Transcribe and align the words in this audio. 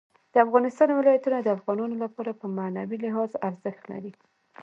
د 0.33 0.35
افغانستان 0.45 0.89
ولايتونه 0.93 1.37
د 1.41 1.47
افغانانو 1.57 1.95
لپاره 2.03 2.31
په 2.39 2.45
معنوي 2.57 2.97
لحاظ 3.05 3.31
ارزښت 3.47 3.83
لري. 3.91 4.11